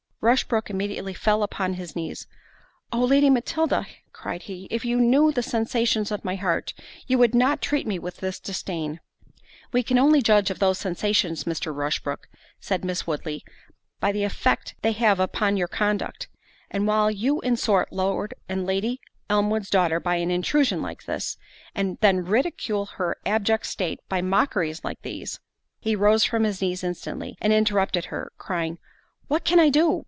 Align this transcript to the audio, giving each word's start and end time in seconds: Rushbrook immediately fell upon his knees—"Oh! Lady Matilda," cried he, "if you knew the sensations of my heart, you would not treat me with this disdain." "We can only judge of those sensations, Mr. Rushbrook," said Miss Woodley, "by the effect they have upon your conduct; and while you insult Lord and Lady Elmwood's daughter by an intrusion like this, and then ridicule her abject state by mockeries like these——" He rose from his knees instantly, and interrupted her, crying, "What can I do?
Rushbrook 0.23 0.69
immediately 0.69 1.15
fell 1.15 1.41
upon 1.41 1.73
his 1.73 1.95
knees—"Oh! 1.95 3.03
Lady 3.05 3.27
Matilda," 3.31 3.87
cried 4.13 4.43
he, 4.43 4.67
"if 4.69 4.85
you 4.85 5.01
knew 5.01 5.31
the 5.31 5.41
sensations 5.41 6.11
of 6.11 6.23
my 6.23 6.35
heart, 6.35 6.75
you 7.07 7.17
would 7.17 7.33
not 7.33 7.59
treat 7.59 7.87
me 7.87 7.97
with 7.97 8.17
this 8.17 8.39
disdain." 8.39 8.99
"We 9.71 9.81
can 9.81 9.97
only 9.97 10.21
judge 10.21 10.51
of 10.51 10.59
those 10.59 10.77
sensations, 10.77 11.45
Mr. 11.45 11.73
Rushbrook," 11.75 12.27
said 12.59 12.85
Miss 12.85 13.07
Woodley, 13.07 13.43
"by 13.99 14.11
the 14.11 14.23
effect 14.23 14.75
they 14.83 14.91
have 14.91 15.19
upon 15.19 15.57
your 15.57 15.67
conduct; 15.67 16.27
and 16.69 16.85
while 16.85 17.09
you 17.09 17.41
insult 17.41 17.87
Lord 17.89 18.35
and 18.47 18.63
Lady 18.63 19.01
Elmwood's 19.27 19.71
daughter 19.71 19.99
by 19.99 20.17
an 20.17 20.29
intrusion 20.29 20.83
like 20.83 21.05
this, 21.05 21.35
and 21.73 21.97
then 22.01 22.25
ridicule 22.25 22.85
her 22.85 23.17
abject 23.25 23.65
state 23.65 23.99
by 24.07 24.21
mockeries 24.21 24.83
like 24.83 25.01
these——" 25.01 25.39
He 25.79 25.95
rose 25.95 26.23
from 26.25 26.43
his 26.43 26.61
knees 26.61 26.83
instantly, 26.83 27.39
and 27.41 27.51
interrupted 27.51 28.05
her, 28.13 28.31
crying, 28.37 28.77
"What 29.27 29.43
can 29.43 29.59
I 29.59 29.69
do? 29.69 29.97